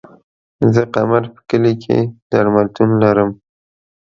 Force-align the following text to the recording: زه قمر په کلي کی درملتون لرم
زه 0.73 0.81
قمر 0.93 1.23
په 1.33 1.39
کلي 1.49 1.73
کی 1.83 1.97
درملتون 2.31 2.89
لرم 3.03 3.29